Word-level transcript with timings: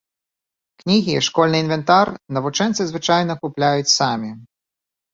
Кнігі 0.83 1.13
і 1.17 1.21
школьны 1.27 1.57
інвентар 1.65 2.13
навучэнцы 2.39 2.81
звычайна 2.95 3.33
купляюць 3.47 3.95
самі. 3.99 4.37